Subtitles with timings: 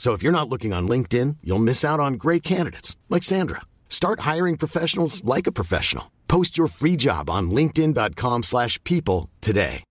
[0.00, 3.60] So if you're not looking on LinkedIn, you'll miss out on great candidates like Sandra.
[3.90, 6.10] Start hiring professionals like a professional.
[6.26, 9.84] Post your free job on linkedin.com/people slash people today.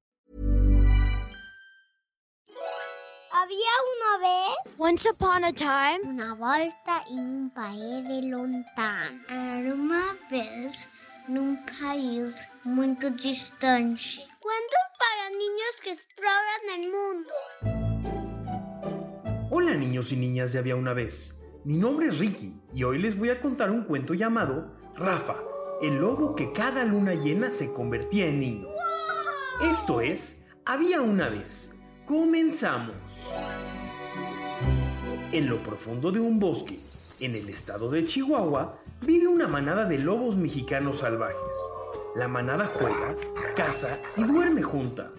[3.32, 4.50] Había una vez
[4.80, 9.20] Once upon a time, una volta en un país de lontano.
[9.30, 10.88] Era uma vez
[11.28, 14.26] num país muito distante.
[14.42, 17.09] Cuentos para niños que exploran el mundo.
[19.70, 21.40] Hola niños y niñas de Había una vez.
[21.64, 25.36] Mi nombre es Ricky y hoy les voy a contar un cuento llamado Rafa,
[25.84, 28.68] el lobo que cada luna llena se convertía en niño.
[29.62, 31.72] Esto es Había una vez.
[32.08, 32.96] Comenzamos.
[35.32, 36.80] En lo profundo de un bosque,
[37.20, 41.56] en el estado de Chihuahua, vive una manada de lobos mexicanos salvajes.
[42.16, 43.16] La manada juega,
[43.56, 45.12] caza y duerme junta.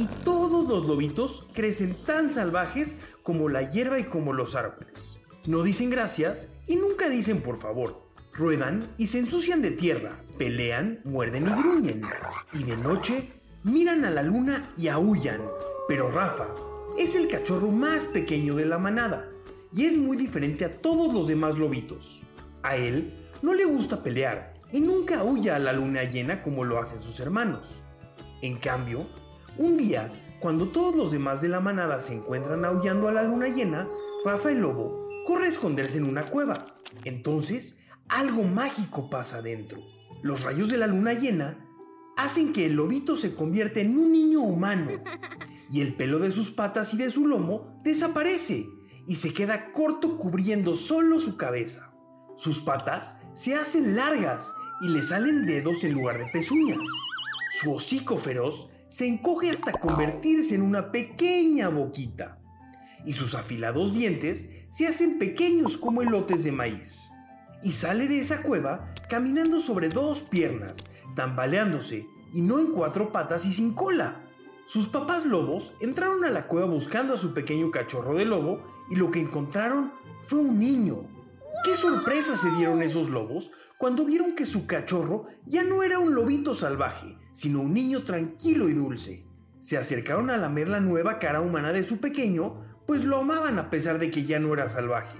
[0.00, 5.20] Y todos los lobitos crecen tan salvajes como la hierba y como los árboles.
[5.46, 8.08] No dicen gracias y nunca dicen por favor.
[8.32, 12.02] Ruedan y se ensucian de tierra, pelean, muerden y gruñen.
[12.54, 13.28] Y de noche
[13.62, 15.42] miran a la luna y aullan.
[15.86, 16.46] Pero Rafa
[16.96, 19.28] es el cachorro más pequeño de la manada
[19.70, 22.22] y es muy diferente a todos los demás lobitos.
[22.62, 26.78] A él no le gusta pelear y nunca aúlla a la luna llena como lo
[26.78, 27.82] hacen sus hermanos.
[28.40, 29.06] En cambio,
[29.58, 33.48] un día, cuando todos los demás de la manada se encuentran aullando a la luna
[33.48, 33.88] llena,
[34.24, 36.76] Rafa el lobo corre a esconderse en una cueva.
[37.04, 39.78] Entonces, algo mágico pasa dentro.
[40.22, 41.66] Los rayos de la luna llena
[42.16, 44.90] hacen que el lobito se convierta en un niño humano
[45.70, 48.66] y el pelo de sus patas y de su lomo desaparece
[49.06, 51.94] y se queda corto cubriendo solo su cabeza.
[52.36, 56.86] Sus patas se hacen largas y le salen dedos en lugar de pezuñas.
[57.60, 62.38] Su hocico feroz se encoge hasta convertirse en una pequeña boquita.
[63.06, 67.10] Y sus afilados dientes se hacen pequeños como elotes de maíz.
[67.62, 70.86] Y sale de esa cueva caminando sobre dos piernas,
[71.16, 74.22] tambaleándose y no en cuatro patas y sin cola.
[74.66, 78.96] Sus papás lobos entraron a la cueva buscando a su pequeño cachorro de lobo y
[78.96, 79.92] lo que encontraron
[80.26, 81.19] fue un niño.
[81.62, 86.14] ¿Qué sorpresa se dieron esos lobos cuando vieron que su cachorro ya no era un
[86.14, 89.26] lobito salvaje, sino un niño tranquilo y dulce?
[89.58, 93.68] Se acercaron a lamer la nueva cara humana de su pequeño, pues lo amaban a
[93.68, 95.18] pesar de que ya no era salvaje.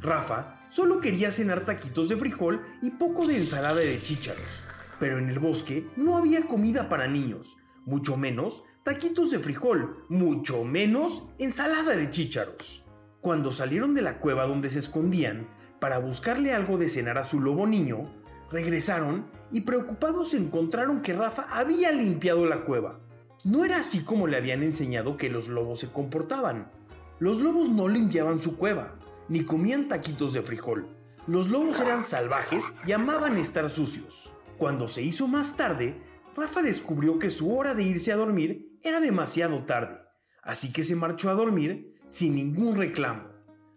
[0.00, 4.68] Rafa solo quería cenar taquitos de frijol y poco de ensalada de chícharos,
[5.00, 10.62] pero en el bosque no había comida para niños, mucho menos taquitos de frijol, mucho
[10.62, 12.84] menos ensalada de chícharos.
[13.20, 15.48] Cuando salieron de la cueva donde se escondían
[15.84, 18.06] para buscarle algo de cenar a su lobo niño,
[18.50, 23.00] regresaron y preocupados encontraron que Rafa había limpiado la cueva.
[23.44, 26.70] No era así como le habían enseñado que los lobos se comportaban.
[27.18, 28.94] Los lobos no limpiaban su cueva,
[29.28, 30.88] ni comían taquitos de frijol.
[31.26, 34.32] Los lobos eran salvajes y amaban estar sucios.
[34.56, 36.00] Cuando se hizo más tarde,
[36.34, 39.98] Rafa descubrió que su hora de irse a dormir era demasiado tarde,
[40.42, 43.33] así que se marchó a dormir sin ningún reclamo.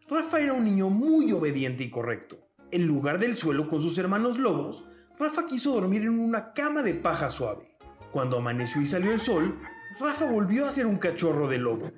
[0.09, 2.37] Rafa era un niño muy obediente y correcto.
[2.71, 4.85] En lugar del suelo con sus hermanos lobos,
[5.19, 7.75] Rafa quiso dormir en una cama de paja suave.
[8.13, 9.59] Cuando amaneció y salió el sol,
[9.99, 11.91] Rafa volvió a ser un cachorro de lobo.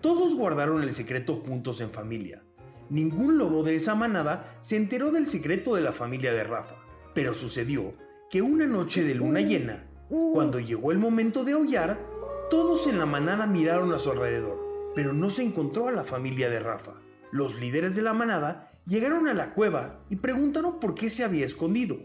[0.00, 2.42] Todos guardaron el secreto juntos en familia.
[2.90, 6.74] Ningún lobo de esa manada se enteró del secreto de la familia de Rafa.
[7.14, 7.94] Pero sucedió
[8.28, 12.00] que una noche de luna llena, cuando llegó el momento de aullar,
[12.50, 14.58] todos en la manada miraron a su alrededor,
[14.96, 16.94] pero no se encontró a la familia de Rafa.
[17.32, 21.46] Los líderes de la manada llegaron a la cueva y preguntaron por qué se había
[21.46, 21.98] escondido.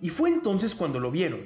[0.00, 1.40] Y fue entonces cuando lo vieron.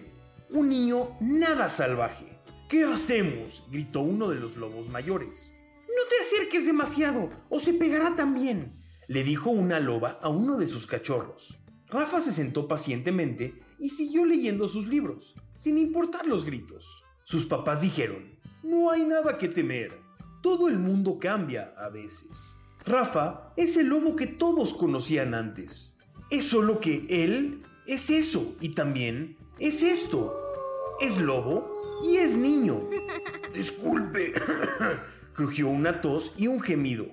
[0.51, 2.27] Un niño nada salvaje.
[2.69, 3.65] ¿Qué hacemos?
[3.71, 5.55] gritó uno de los lobos mayores.
[5.89, 8.73] No te acerques demasiado, o se pegará también,
[9.09, 11.59] le dijo una loba a uno de sus cachorros.
[11.87, 17.03] Rafa se sentó pacientemente y siguió leyendo sus libros, sin importar los gritos.
[17.25, 18.19] Sus papás dijeron,
[18.63, 19.99] no hay nada que temer,
[20.43, 22.56] todo el mundo cambia a veces.
[22.87, 25.99] Rafa es el lobo que todos conocían antes.
[26.31, 30.33] Es solo que él es eso y también es esto.
[31.01, 32.89] Es lobo y es niño.
[33.55, 34.33] Disculpe,
[35.33, 37.07] crujió una tos y un gemido.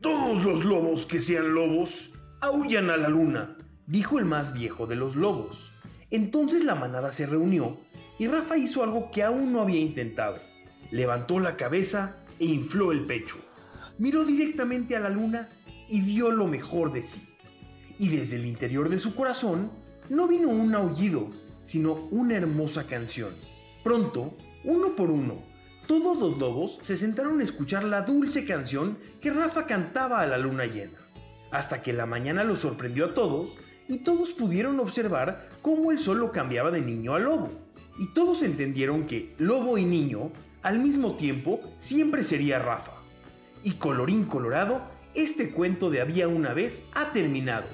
[0.00, 3.56] Todos los lobos que sean lobos Aullan a la luna,
[3.88, 5.72] dijo el más viejo de los lobos.
[6.12, 7.80] Entonces la manada se reunió
[8.16, 10.38] y Rafa hizo algo que aún no había intentado.
[10.92, 13.36] Levantó la cabeza e infló el pecho.
[13.98, 15.48] Miró directamente a la luna
[15.88, 17.22] y vio lo mejor de sí.
[17.98, 19.70] Y desde el interior de su corazón
[20.08, 21.30] no vino un aullido,
[21.62, 23.30] sino una hermosa canción.
[23.82, 24.34] Pronto,
[24.64, 25.42] uno por uno,
[25.86, 30.36] todos los lobos se sentaron a escuchar la dulce canción que Rafa cantaba a la
[30.36, 30.98] luna llena,
[31.52, 33.58] hasta que la mañana los sorprendió a todos
[33.88, 37.52] y todos pudieron observar cómo el sol lo cambiaba de niño a lobo.
[37.98, 40.32] Y todos entendieron que lobo y niño,
[40.62, 42.95] al mismo tiempo, siempre sería Rafa.
[43.62, 44.82] Y colorín colorado,
[45.14, 47.66] este cuento de había una vez ha terminado.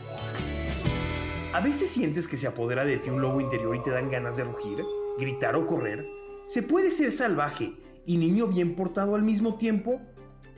[1.53, 4.37] ¿A veces sientes que se apodera de ti un lobo interior y te dan ganas
[4.37, 4.83] de rugir,
[5.19, 6.07] gritar o correr?
[6.47, 7.75] ¿Se puede ser salvaje
[8.07, 10.01] y niño bien portado al mismo tiempo?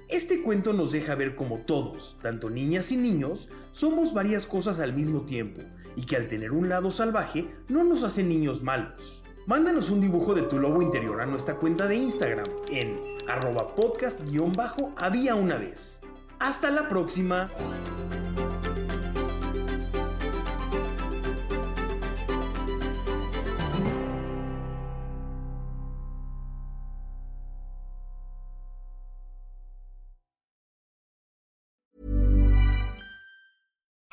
[0.08, 4.92] Este cuento nos deja ver como todos, tanto niñas y niños, somos varias cosas al
[4.92, 5.62] mismo tiempo
[5.96, 9.23] y que al tener un lado salvaje no nos hace niños malos.
[9.46, 12.98] Mándanos un dibujo de tu lobo interior a nuestra cuenta de Instagram en
[13.28, 16.00] arroba podcast-había una vez.
[16.38, 17.50] Hasta la próxima.